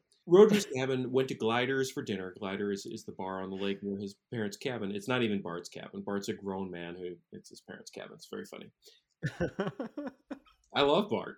[0.49, 2.33] His cabin, went to Gliders for dinner.
[2.39, 4.91] Glider is, is the bar on the lake near his parents' cabin.
[4.91, 6.03] It's not even Bart's cabin.
[6.05, 8.13] Bart's a grown man who it's his parents' cabin.
[8.13, 8.71] It's very funny.
[10.75, 11.37] I love Bart.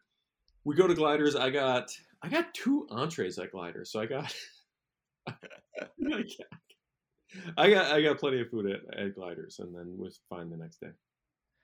[0.66, 1.36] We go to Gliders.
[1.36, 1.90] I got
[2.22, 4.34] I got two entrees at Gliders, so I got
[7.58, 10.58] I got I got plenty of food at, at Gliders, and then was fine the
[10.58, 10.92] next day.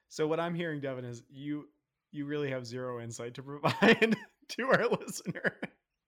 [0.09, 1.65] so what I'm hearing, Devon, is you
[2.11, 4.17] you really have zero insight to provide
[4.49, 5.59] to our listener.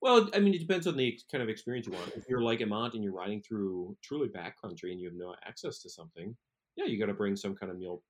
[0.01, 2.11] Well, I mean, it depends on the kind of experience you want.
[2.15, 5.79] If you're like Amont and you're riding through truly backcountry and you have no access
[5.83, 6.35] to something,
[6.75, 8.01] yeah, you got to bring some kind of meal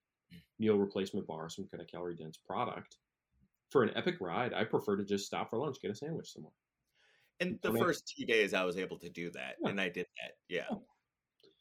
[0.59, 2.97] meal replacement bar, some kind of calorie dense product.
[3.69, 6.53] For an epic ride, I prefer to just stop for lunch, get a sandwich somewhere.
[7.41, 7.79] And the Okay.
[7.79, 9.55] first two days I was able to do that.
[9.61, 9.69] Yeah.
[9.69, 10.31] And I did that.
[10.47, 10.65] Yeah.
[10.71, 10.85] Oh.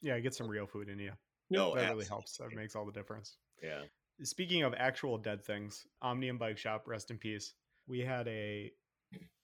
[0.01, 1.11] Yeah, get some real food in you.
[1.49, 2.37] No, that really helps.
[2.37, 3.37] That makes all the difference.
[3.61, 3.81] Yeah.
[4.23, 7.53] Speaking of actual dead things, Omnium Bike Shop, rest in peace.
[7.87, 8.71] We had a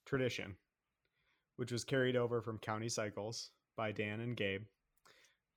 [0.06, 0.56] tradition,
[1.58, 4.64] which was carried over from County Cycles by Dan and Gabe.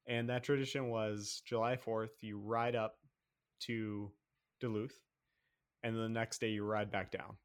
[0.07, 2.97] And that tradition was July 4th, you ride up
[3.61, 4.11] to
[4.61, 4.99] Duluth,
[5.83, 7.37] and the next day you ride back down.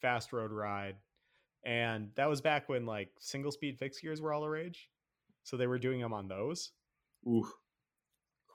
[0.00, 0.96] Fast road ride.
[1.64, 4.88] And that was back when like single speed fixed gears were all the rage.
[5.42, 6.70] So they were doing them on those
[7.26, 7.46] Ooh,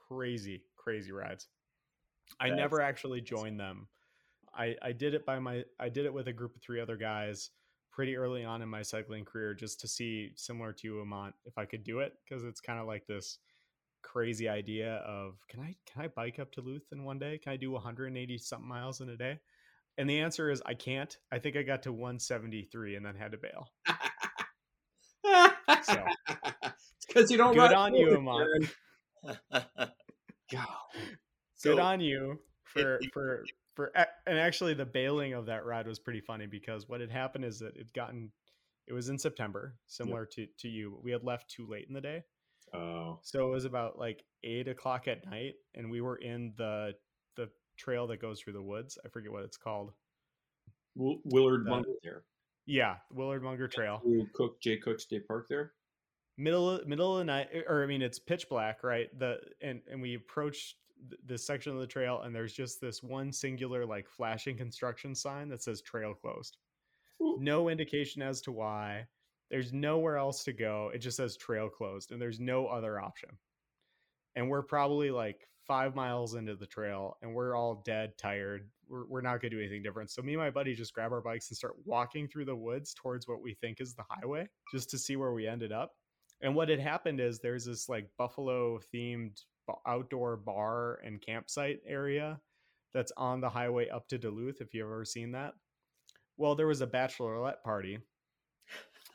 [0.10, 1.48] crazy crazy rides
[2.40, 3.88] i never actually joined them
[4.56, 6.98] i i did it by my i did it with a group of three other
[6.98, 7.52] guys
[7.92, 11.58] pretty early on in my cycling career just to see similar to you amont if
[11.58, 13.40] i could do it because it's kind of like this
[14.02, 17.52] crazy idea of can i can i bike up to Duluth in one day can
[17.54, 19.40] i do 180 something miles in a day
[19.98, 23.32] and the answer is i can't i think i got to 173 and then had
[23.32, 23.68] to bail
[25.84, 26.04] So.
[27.08, 28.48] because you don't Good on you, Amon.
[29.52, 30.68] God.
[31.56, 33.44] so, good on you for for
[33.80, 33.94] for
[34.28, 37.60] and actually the bailing of that ride was pretty funny because what had happened is
[37.60, 38.30] that it gotten
[38.88, 41.00] it was in September, similar to to you.
[41.02, 42.24] We had left too late in the day,
[42.74, 46.94] Oh, so it was about like eight o'clock at night, and we were in the
[47.38, 48.98] the trail that goes through the woods.
[49.06, 49.94] I forget what it's called.
[50.96, 52.24] Will- Willard Uh, Munger there.
[52.66, 54.02] Yeah, Willard Munger Trail.
[54.34, 55.72] Cook Jay Cooke State Park there.
[56.38, 59.82] middle of, middle of the night or i mean it's pitch black right the and
[59.92, 60.76] and we approach
[61.10, 65.14] th- this section of the trail and there's just this one singular like flashing construction
[65.16, 66.58] sign that says trail closed.
[67.22, 67.38] Ooh.
[67.40, 69.08] no indication as to why.
[69.52, 70.92] There's nowhere else to go.
[70.94, 73.30] It just says trail closed and there's no other option.
[74.36, 78.70] And we're probably like five miles into the trail and we're all dead tired.
[78.88, 80.12] We're, we're not going to do anything different.
[80.12, 82.94] So me and my buddy just grab our bikes and start walking through the woods
[82.94, 85.92] towards what we think is the highway just to see where we ended up.
[86.42, 89.42] And what had happened is there's this like buffalo themed
[89.86, 92.40] outdoor bar and campsite area
[92.94, 95.54] that's on the highway up to Duluth if you've ever seen that.
[96.38, 98.00] Well, there was a bachelorette party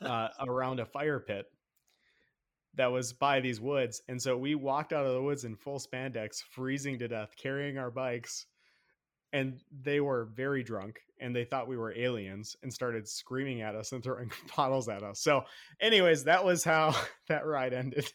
[0.00, 1.46] uh, around a fire pit
[2.76, 4.02] that was by these woods.
[4.08, 7.78] And so we walked out of the woods in full spandex, freezing to death, carrying
[7.78, 8.46] our bikes.
[9.32, 13.74] And they were very drunk and they thought we were aliens and started screaming at
[13.74, 15.20] us and throwing bottles at us.
[15.20, 15.44] So,
[15.80, 16.94] anyways, that was how
[17.28, 18.12] that ride ended.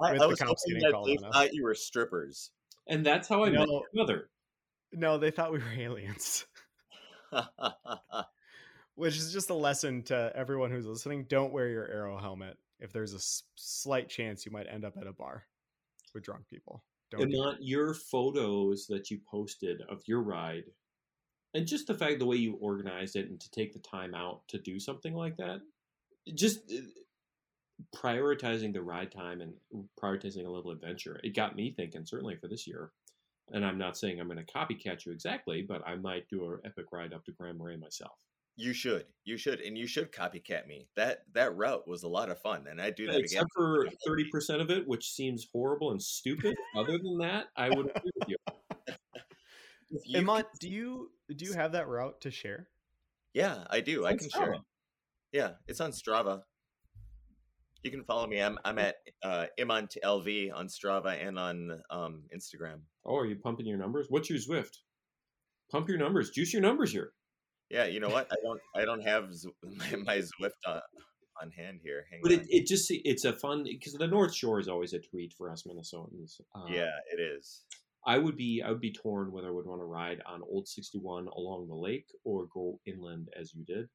[0.00, 1.34] I, with I the was cops hoping getting that called they on us.
[1.34, 2.50] thought you were strippers.
[2.86, 3.66] And that's how I met No.
[3.66, 4.30] your mother.
[4.92, 6.46] No, they thought we were aliens,
[8.94, 11.26] which is just a lesson to everyone who's listening.
[11.28, 13.20] Don't wear your aero helmet if there's a
[13.56, 15.44] slight chance you might end up at a bar
[16.14, 16.82] with drunk people.
[17.10, 17.40] Don't And do it.
[17.40, 20.64] not your photos that you posted of your ride,
[21.54, 24.42] and just the fact the way you organized it and to take the time out
[24.48, 25.60] to do something like that,
[26.34, 26.80] just uh,
[27.94, 29.52] prioritizing the ride time and
[30.02, 31.20] prioritizing a little adventure.
[31.22, 32.90] It got me thinking, certainly for this year.
[33.50, 36.60] And I'm not saying I'm going to copycat you exactly, but I might do an
[36.64, 38.12] epic ride up to Grand Marais myself.
[38.56, 40.88] you should, you should, and you should copycat me.
[40.96, 43.24] That that route was a lot of fun, and I do that again.
[43.24, 46.56] Except for 30% of it, which seems horrible and stupid.
[46.76, 48.36] Other than that, I would agree with you.
[49.90, 52.68] If you Iman, do you do you have that route to share?
[53.32, 54.04] Yeah, I do.
[54.04, 54.54] I on can share Strava.
[54.56, 54.60] it.
[55.32, 56.42] Yeah, it's on Strava.
[57.82, 58.40] You can follow me.
[58.42, 62.80] I'm I'm at uh, Imant LV on Strava and on um, Instagram.
[63.06, 64.06] Oh, are you pumping your numbers?
[64.08, 64.78] What's your Zwift?
[65.70, 66.30] Pump your numbers.
[66.30, 67.12] Juice your numbers here.
[67.70, 68.26] Yeah, you know what?
[68.32, 70.80] I don't I don't have Z- my, my Zwift on,
[71.40, 72.04] on hand here.
[72.10, 72.38] Hang But on.
[72.40, 75.50] it, it just it's a fun because the North Shore is always a treat for
[75.50, 76.40] us Minnesotans.
[76.54, 77.62] Uh, yeah, it is.
[78.06, 80.66] I would be I would be torn whether I would want to ride on Old
[80.66, 83.86] 61 along the lake or go inland as you did.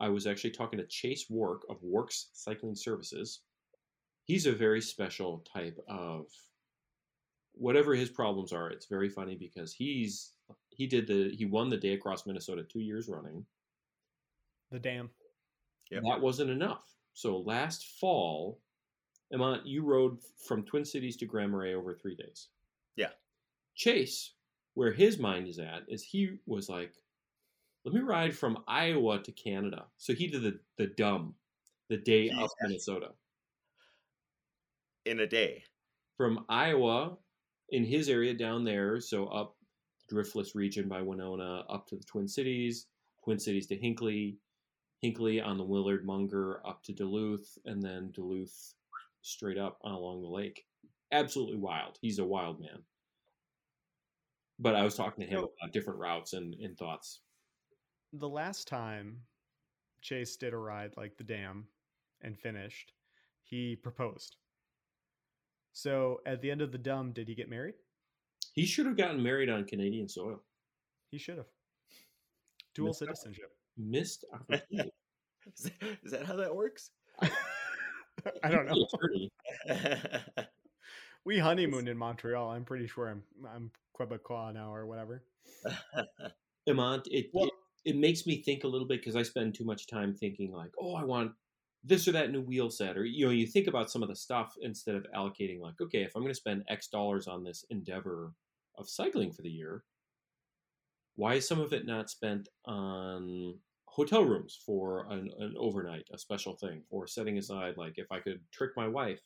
[0.00, 3.40] I was actually talking to Chase Wark of Works Cycling Services.
[4.24, 6.26] He's a very special type of
[7.54, 8.70] whatever his problems are.
[8.70, 10.32] It's very funny because he's
[10.70, 13.44] he did the he won the day across Minnesota two years running.
[14.70, 15.10] The dam.
[15.90, 16.02] Yep.
[16.04, 16.84] That wasn't enough.
[17.12, 18.58] So last fall,
[19.32, 22.48] Emma, you rode from Twin Cities to Grand Marais over three days.
[22.96, 23.10] Yeah.
[23.74, 24.32] Chase,
[24.74, 26.94] where his mind is at, is he was like,
[27.84, 29.86] let me ride from Iowa to Canada.
[29.98, 31.34] So he did the, the dumb,
[31.88, 33.08] the day of Minnesota.
[35.04, 35.64] In a day.
[36.16, 37.16] From Iowa,
[37.70, 39.56] in his area down there, so up
[40.08, 42.86] the Driftless region by Winona, up to the Twin Cities,
[43.24, 44.36] Twin Cities to Hinckley,
[45.00, 48.74] Hinckley on the Willard Munger up to Duluth, and then Duluth
[49.22, 50.64] straight up along the lake.
[51.10, 51.98] Absolutely wild.
[52.00, 52.82] He's a wild man.
[54.60, 57.20] But I was talking to him about different routes and, and thoughts.
[58.12, 59.16] The last time
[60.02, 61.66] Chase did a ride like the dam
[62.22, 62.92] and finished,
[63.42, 64.36] he proposed.
[65.72, 67.74] So at the end of the dam, did he get married?
[68.54, 70.42] He should have gotten married on Canadian soil.
[71.10, 71.46] He should have.
[72.74, 73.08] Dual Missed out.
[73.08, 73.50] citizenship.
[73.78, 74.90] Missed opportunity.
[75.56, 75.72] Is that,
[76.04, 76.90] is that how that works?
[78.44, 78.86] I don't know.
[81.24, 82.50] We honeymooned in Montreal.
[82.50, 83.22] I'm pretty sure I'm
[83.52, 85.22] I'm Quebecois now or whatever.
[86.66, 87.52] Imant, it, Well- it
[87.84, 90.70] it makes me think a little bit because I spend too much time thinking like,
[90.80, 91.32] oh, I want
[91.84, 94.16] this or that new wheel set, or you know, you think about some of the
[94.16, 97.64] stuff instead of allocating like, okay, if I'm going to spend X dollars on this
[97.70, 98.32] endeavor
[98.78, 99.82] of cycling for the year,
[101.16, 106.18] why is some of it not spent on hotel rooms for an, an overnight, a
[106.18, 107.38] special thing, or setting mm.
[107.38, 109.20] aside like if I could trick my wife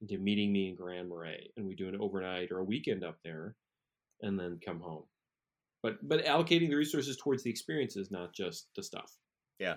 [0.00, 3.18] into meeting me in Grand Marais and we do an overnight or a weekend up
[3.22, 3.54] there,
[4.22, 5.04] and then come home
[5.82, 9.12] but but allocating the resources towards the experiences, not just the stuff.
[9.58, 9.76] Yeah.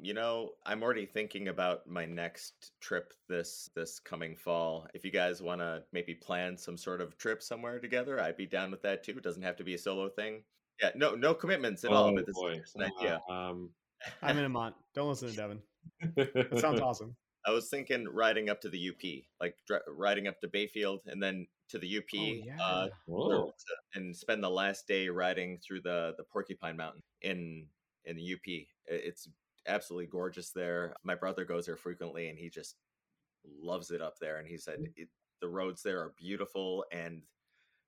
[0.00, 4.86] You know, I'm already thinking about my next trip this this coming fall.
[4.94, 8.46] If you guys want to maybe plan some sort of trip somewhere together, I'd be
[8.46, 9.12] down with that too.
[9.12, 10.42] It doesn't have to be a solo thing.
[10.80, 13.20] Yeah, no no commitments at all, but this is just an idea.
[13.28, 13.70] Um,
[14.22, 14.76] I'm in Amont.
[14.94, 15.60] Don't listen to Devon.
[16.16, 17.16] It sounds awesome.
[17.46, 21.22] I was thinking riding up to the UP, like dri- riding up to Bayfield and
[21.22, 22.88] then to the UP Oh, uh, yeah.
[23.06, 23.46] Whoa.
[23.46, 27.66] to- and spend the last day riding through the the Porcupine Mountain in
[28.04, 28.66] in the UP.
[28.86, 29.28] It's
[29.66, 30.94] absolutely gorgeous there.
[31.04, 32.76] My brother goes there frequently, and he just
[33.44, 34.38] loves it up there.
[34.38, 35.08] And he said it,
[35.40, 37.22] the roads there are beautiful and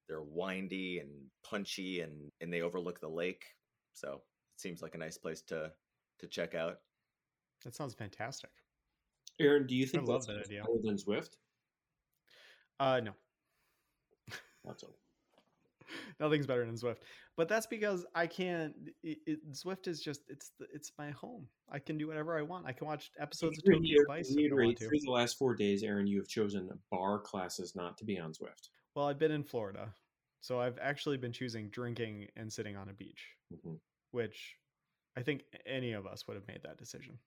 [0.09, 1.11] they're windy and
[1.45, 3.45] punchy, and and they overlook the lake.
[3.93, 4.23] So
[4.55, 5.73] it seems like a nice place to
[6.21, 6.79] to check out.
[7.65, 8.51] That sounds fantastic.
[9.41, 10.63] Aaron, do you think I love that's that idea.
[10.63, 11.37] better than Zwift?
[12.81, 13.13] Uh, no,
[14.65, 14.89] Not so.
[16.21, 16.99] nothing's better than Zwift.
[17.37, 18.75] But that's because I can't.
[19.03, 21.47] It, it, Zwift is just it's the, it's my home.
[21.71, 22.67] I can do whatever I want.
[22.67, 25.55] I can watch episodes of Tokyo Vice if I want Reiterate, through the last four
[25.55, 28.69] days, Aaron, you have chosen barre classes not to be on Zwift.
[28.95, 29.93] Well, I've been in Florida,
[30.41, 33.79] so I've actually been choosing drinking and sitting on a beach, Mhm.
[34.11, 34.57] which
[35.17, 37.19] I think any of us would have made that decision.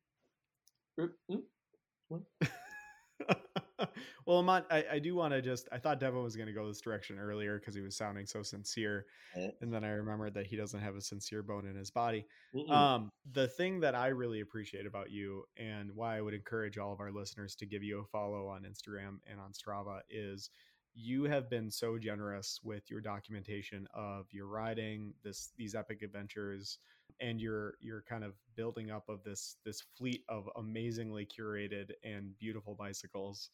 [2.19, 3.87] Mm,
[4.25, 6.67] well, Imant, I, I do want to just, I thought Devon was going to go
[6.67, 9.05] this direction earlier because he was sounding so sincere.
[9.35, 9.49] Eh.
[9.61, 12.25] And then I remembered that he doesn't have a sincere bone in his body.
[12.53, 12.69] mm-mm.
[12.69, 16.93] Um, the thing that I really appreciate about you and why I would encourage all
[16.93, 20.49] of our listeners to give you a follow on Instagram and on Strava is
[20.95, 26.79] you have been so generous with your documentation of your riding, this these epic adventures,
[27.19, 32.37] and your your kind of building up of this this fleet of amazingly curated and
[32.39, 33.49] beautiful bicycles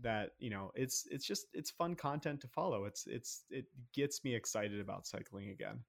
[0.00, 2.84] that you know it's it's just it's fun content to follow.
[2.84, 5.80] It's it's it gets me excited about cycling again.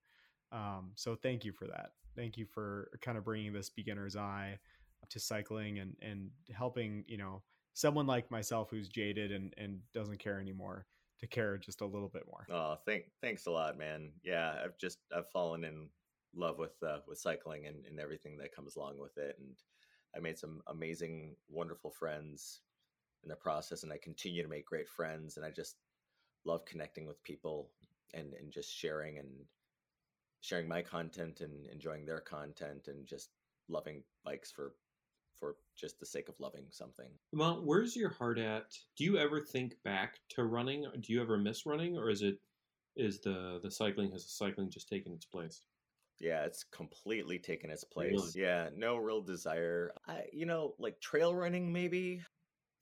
[0.51, 1.91] Um, so thank you for that.
[2.15, 4.57] Thank you for kind of bringing this beginner's eye
[5.09, 7.41] to cycling and and helping you know
[7.73, 10.85] someone like myself who's jaded and and doesn't care anymore
[11.19, 12.45] to care just a little bit more.
[12.49, 14.11] Oh, thank thanks a lot, man.
[14.23, 15.89] Yeah, I've just I've fallen in
[16.35, 19.55] love with uh, with cycling and, and everything that comes along with it, and
[20.15, 22.61] I made some amazing, wonderful friends
[23.23, 25.77] in the process, and I continue to make great friends, and I just
[26.45, 27.69] love connecting with people
[28.13, 29.29] and and just sharing and
[30.41, 33.29] sharing my content and enjoying their content and just
[33.67, 34.73] loving bikes for
[35.39, 37.09] for just the sake of loving something.
[37.33, 38.77] Imant, where's your heart at?
[38.95, 40.85] Do you ever think back to running?
[41.01, 42.39] Do you ever miss running, or is it
[42.95, 45.61] is the the cycling has the cycling just taken its place?
[46.19, 48.11] Yeah, it's completely taken its place.
[48.11, 48.31] Really?
[48.35, 49.91] Yeah, no real desire.
[50.07, 52.21] I, you know, like trail running, maybe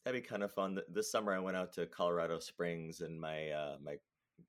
[0.03, 0.79] that'd be kind of fun.
[0.89, 3.95] This summer, I went out to Colorado Springs, and my uh, my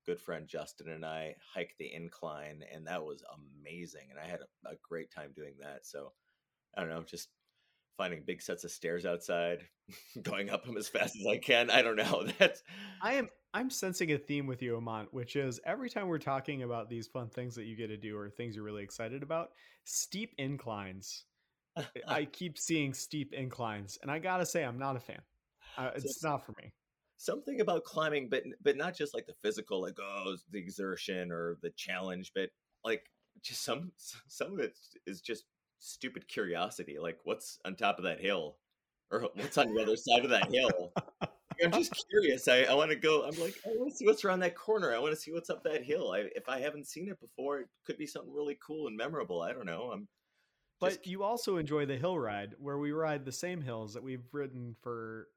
[0.05, 4.07] good friend Justin and I hiked the incline, and that was amazing.
[4.11, 5.85] And I had a, a great time doing that.
[5.85, 6.13] So,
[6.77, 7.29] I don't know, just
[7.97, 9.63] finding big sets of stairs outside,
[10.21, 11.69] going up them as fast as I can.
[11.69, 12.27] I don't know.
[12.39, 12.61] That's
[13.01, 16.63] I am I'm sensing a theme with you, Imant, which is every time we're talking
[16.63, 19.51] about these fun things that you get to do or things you're really excited about,
[19.85, 21.23] steep inclines.
[22.07, 25.21] I keep seeing steep inclines, and I gotta say, I'm not a fan.
[25.77, 26.73] Uh, it's it's- not for me.
[27.17, 31.57] something about climbing but but not just like the physical like oh the exertion or
[31.61, 32.49] the challenge but
[32.83, 33.03] like
[33.41, 33.91] just some
[34.27, 35.45] some of it is just
[35.79, 38.57] stupid curiosity like what's on top of that hill
[39.11, 40.91] or what's on the other side of that hill
[41.63, 44.23] i'm just curious i, I want to go i'm like i want to see what's
[44.25, 46.87] around that corner i want to see what's up that hill I, if i haven't
[46.87, 50.07] seen it before it could be something really cool and memorable i don't know i'm
[50.79, 54.03] But just you also enjoy the hill ride, where we ride the same hills that
[54.03, 55.27] we've ridden for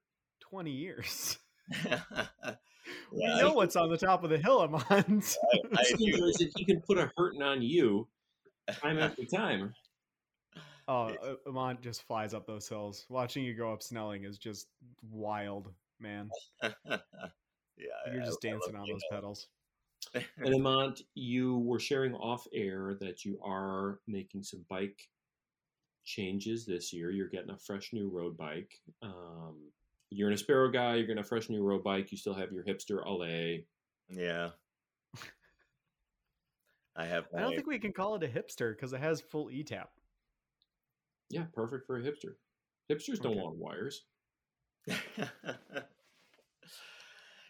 [0.40, 1.38] 20 years.
[1.83, 1.87] we
[3.12, 5.37] Yeah, I- know what's on the top of the hill, Imant.
[5.76, 6.14] I He do.
[6.16, 6.50] enjoys it.
[6.57, 8.09] He can put a hurting on you
[8.83, 9.74] time after time.
[10.88, 13.07] oh, uh, Imant just flies up those hills.
[13.09, 14.66] Watching you go up Snelling is just
[15.11, 16.29] wild, man.
[16.63, 16.69] yeah
[18.13, 19.49] You're I- just I love dancing on those pedals.
[20.39, 25.09] And Imant, you were sharing off air that you are making some bike
[26.05, 27.11] changes this year.
[27.11, 28.73] You're getting a fresh new road bike.
[29.03, 29.57] Um,
[30.11, 30.95] you're an Aspero guy.
[30.95, 32.11] You're getting a fresh new road bike.
[32.11, 33.67] You still have your hipster Alley.
[34.09, 34.51] Yeah.
[36.97, 37.27] I have.
[37.37, 39.87] I don't think we can call it a hipster because it has full E ETAP.
[41.29, 42.35] Yeah, perfect for a hipster.
[42.91, 43.41] Hipsters don't Okay.
[43.43, 44.05] want wires.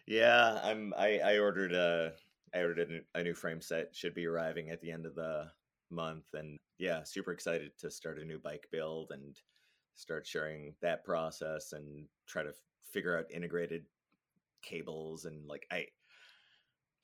[0.06, 0.94] Yeah, I'm.
[0.96, 2.12] I I ordered a.
[2.54, 3.94] I ordered a new, a new frame set.
[3.94, 5.50] Should be arriving at the end of the
[5.90, 9.36] month, and yeah, super excited to start a new bike build and
[9.96, 12.54] start sharing that process and try to f-
[12.92, 13.84] figure out integrated
[14.62, 15.86] cables and like I.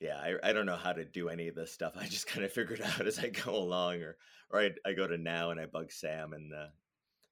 [0.01, 1.95] Yeah, I, I don't know how to do any of this stuff.
[1.99, 4.17] I just kind of figure it out as I go along, or
[4.51, 6.69] or I, I go to now and I bug Sam in the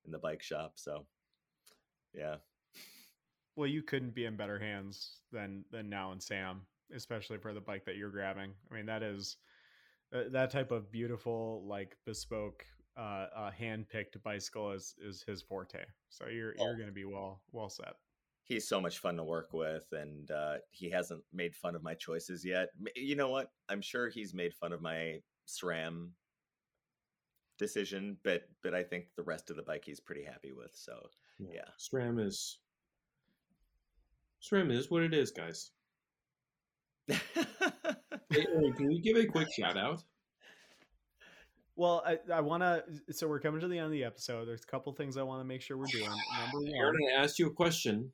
[0.05, 0.73] in the bike shop.
[0.77, 1.07] So,
[2.15, 2.37] yeah,
[3.57, 6.63] Well, you couldn't be in better hands than than now and Sam,
[6.95, 8.53] especially for the bike that you're grabbing.
[8.71, 9.37] I mean, that is
[10.15, 12.65] uh, that type of beautiful, like bespoke,
[12.97, 15.85] uh, uh hand picked bicycle is is his forte.
[16.09, 16.65] So you're Oh.
[16.67, 17.95] you're going to be well well set.
[18.45, 21.95] he's so much fun to work with and uh, he hasn't made fun of my
[21.95, 26.11] choices yet you know what i'm sure he's made fun of my sram
[27.59, 30.95] decision but but i think the rest of the bike he's pretty happy with so
[31.39, 31.69] Yeah.
[31.79, 32.59] SRAM is
[34.43, 35.71] SRAM is what it is, guys.
[38.33, 40.03] Hey, Aaron, can we give a quick shout out?
[41.77, 42.83] Well, I, I want to.
[43.13, 44.47] So we're coming to the end of the episode.
[44.47, 46.05] There's a couple things I want to make sure we're doing.
[46.05, 47.13] Number Aaron, one.
[47.21, 48.11] I asked you a question.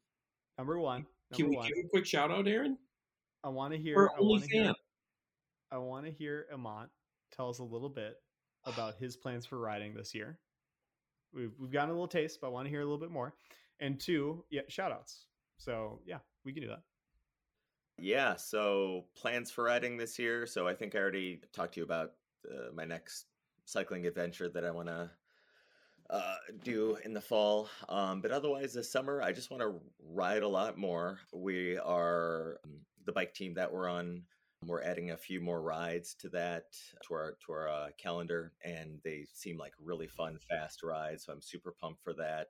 [0.57, 1.07] Number one.
[1.35, 1.69] Can we one.
[1.69, 2.79] give a quick shout out, Aaron?
[3.45, 4.09] I want to hear.
[4.09, 4.73] I only want to hear.
[5.71, 6.91] I want to hear Imant
[7.37, 8.17] tell us a little bit
[8.65, 10.39] about his plans for riding this year.
[11.33, 13.35] We've we've gotten a little taste, but I want to hear a little bit more.
[13.79, 15.27] And two, yeah, shout outs.
[15.59, 16.83] So yeah, we can do that.
[17.99, 21.85] yeah so plans for riding this year so i think i already talked to you
[21.85, 22.13] about
[22.49, 23.27] uh, my next
[23.65, 25.11] cycling adventure that I want to
[26.11, 26.35] uh,
[26.65, 27.69] do in the fall.
[27.89, 31.19] Um, but otherwise, this summer, I just want to ride a lot more.
[31.33, 34.23] We are um, the bike team that we're on.
[34.65, 36.65] We're adding a few more rides to that
[37.07, 41.27] to our to our uh, calendar, and they seem like really fun, fast rides.
[41.27, 42.49] So I'm super pumped for that.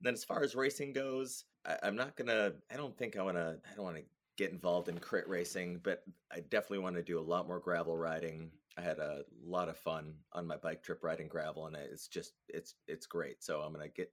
[0.00, 2.52] And then as far as racing goes, I, I'm not gonna.
[2.72, 3.58] I don't think I want to.
[3.70, 4.04] I don't want to
[4.36, 7.96] get involved in crit racing, but I definitely want to do a lot more gravel
[7.96, 8.50] riding.
[8.76, 12.32] I had a lot of fun on my bike trip riding gravel, and it's just
[12.48, 13.42] it's it's great.
[13.42, 14.12] So I'm gonna get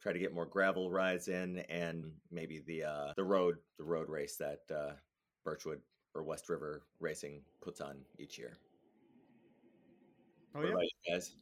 [0.00, 4.08] try to get more gravel rides in, and maybe the uh, the road the road
[4.08, 4.92] race that uh,
[5.44, 5.80] Birchwood
[6.14, 8.58] or West River Racing puts on each year.
[10.54, 10.68] Oh What
[11.06, 11.34] yeah, guys?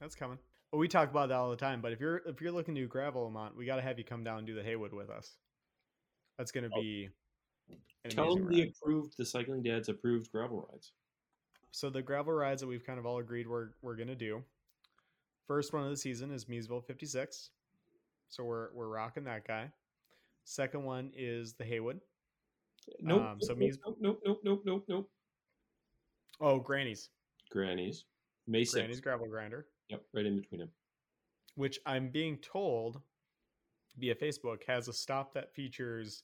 [0.00, 0.38] that's coming.
[0.72, 1.80] Well, we talk about that all the time.
[1.82, 4.04] But if you're if you're looking to do gravel Imant, we got to have you
[4.04, 5.36] come down and do the Haywood with us.
[6.38, 6.80] That's going to Oh.
[6.80, 7.10] be
[8.04, 10.92] an Tell them the approved, the Cycling Dad's approved gravel rides.
[11.72, 14.42] So the gravel rides that we've kind of all agreed we're we're gonna do.
[15.46, 17.50] First one of the season is Meesville 56.
[18.28, 19.70] So we're we're rocking that guy.
[20.44, 22.00] Second one is the Haywood.
[23.00, 23.22] Nope.
[23.22, 25.10] Um, so nope, nope, nope, nope, nope, nope, nope.
[26.40, 27.10] Oh, Granny's.
[27.50, 28.04] Grannies.
[28.48, 28.72] May 6th.
[28.72, 30.70] Granny's gravel grinder, Yep, right in between them.
[31.54, 33.00] which I'm being told
[33.98, 36.22] via Facebook has a stop that features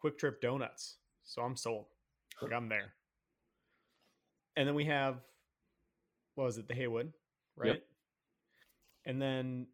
[0.00, 0.98] Kwik Trip donuts.
[1.24, 1.86] So I'm sold.
[2.40, 2.94] Like I'm there.
[4.56, 5.20] And then we have
[6.34, 7.12] what was it, the Haywood,
[7.56, 7.74] right?
[7.74, 7.82] Yep.
[9.06, 9.66] And then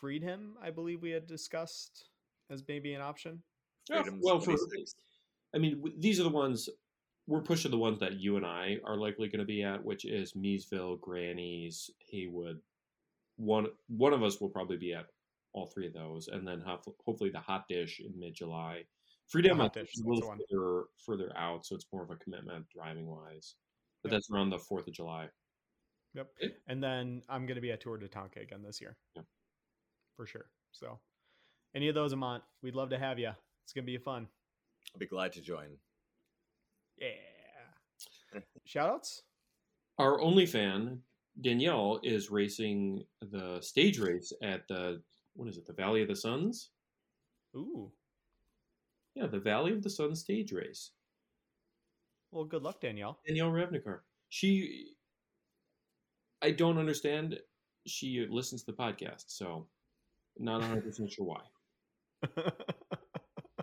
[0.00, 2.10] Freedom, I believe we had discussed
[2.50, 3.42] as maybe an option.
[3.88, 4.54] Yeah, well, for,
[5.54, 6.68] I mean, these are the ones
[7.26, 10.04] we're pushing the ones that you and I are likely going to be at, which
[10.04, 12.60] is Meesville, Grannies, Haywood.
[13.36, 15.06] One one of us will probably be at
[15.52, 18.82] all three of those, and then hof- hopefully the hot dish in mid July.
[19.28, 22.10] Freedom hot I think, dish, is a little further, further out, so it's more of
[22.10, 23.56] a commitment driving wise.
[24.02, 24.16] But Yep.
[24.16, 25.28] that's around the Fourth of July.
[26.14, 26.30] Yep.
[26.42, 26.54] Okay.
[26.68, 28.96] And then I'm going to be at Tour de Tonka again this year.
[29.16, 29.26] Yep.
[30.16, 30.46] For sure.
[30.70, 31.00] So,
[31.74, 33.30] any of those, Imant, we'd love to have you.
[33.64, 34.28] It's going to be fun.
[34.94, 35.76] I'll be glad to join.
[36.98, 38.40] Yeah.
[38.66, 39.22] Shoutouts?
[39.98, 41.00] Our only fan
[41.40, 45.02] Danielle is racing the stage race at the
[45.34, 45.66] what is it?
[45.66, 46.70] The Valley of the Suns.
[47.54, 47.90] Ooh.
[49.14, 50.92] Yeah, the Valley of the Sun stage race.
[52.30, 53.18] Well, good luck, Danielle.
[53.26, 54.00] Danielle Ravnikar.
[54.30, 54.92] She,
[56.42, 57.38] I don't understand.
[57.86, 59.66] She listens to the podcast, so
[60.38, 61.40] not 100 percent sure why.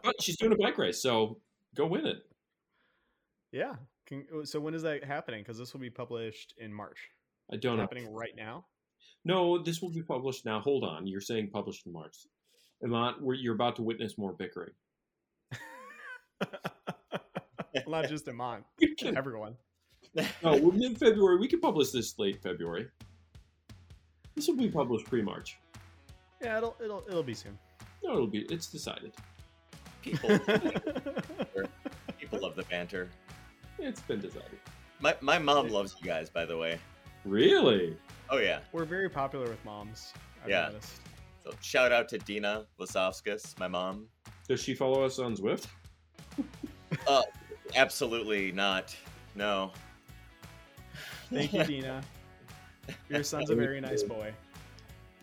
[0.03, 1.39] But she's doing a bike race, so
[1.75, 2.17] go win it.
[3.53, 3.75] Yeah.
[4.05, 5.41] Can, uh, so, when is that happening?
[5.41, 6.97] Because this will be published in March.
[7.51, 7.83] I don't know.
[7.83, 8.65] happening right now.
[9.23, 10.59] No, this will be published now.
[10.59, 12.17] Hold on, you're saying published in March.
[12.81, 14.73] Not where you're about to witness more bickering.
[17.87, 18.65] Not just Imant,
[19.15, 19.55] everyone.
[20.15, 21.37] No, we're mid February.
[21.39, 22.87] We can publish this late February.
[24.35, 25.57] This will be published pre March.
[26.41, 27.57] Yeah, it'll it'll it'll be soon.
[28.03, 28.41] No, it'll be.
[28.49, 29.13] It's decided.
[30.01, 30.29] People,
[32.19, 33.09] people love the banter.
[33.79, 34.59] It's been decided.
[34.99, 36.79] My my mom loves you guys, by the way.
[37.25, 37.97] Really?
[38.29, 38.59] Oh yeah.
[38.71, 40.13] We're very popular with moms.
[40.43, 40.67] I've Yeah.
[40.67, 41.01] noticed.
[41.43, 44.07] So shout out to Dina Lisovskis, my mom.
[44.47, 45.67] Does she follow us on Zwift?
[47.07, 47.23] Uh,
[47.75, 48.95] absolutely not.
[49.33, 49.71] No.
[51.33, 52.03] Thank you, Dina.
[53.09, 54.31] Your son's a very nice boy.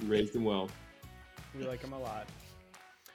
[0.01, 0.68] You raised him well.
[1.57, 2.26] We like him a lot.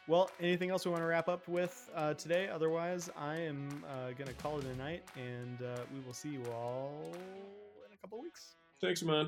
[0.07, 2.47] Well, anything else we want to wrap up with uh, today?
[2.47, 6.29] Otherwise, I am uh, going to call it a night, and uh, we will see
[6.29, 7.11] you all
[7.87, 8.53] in a couple weeks.
[8.79, 9.27] Thanks, man.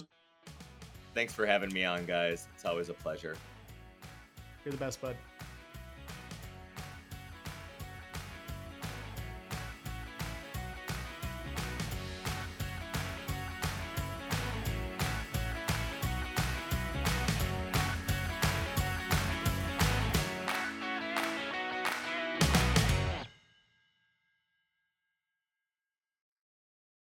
[1.15, 2.47] Thanks for having me on, guys.
[2.53, 3.35] It's always a pleasure.
[4.63, 5.15] You're the best, bud.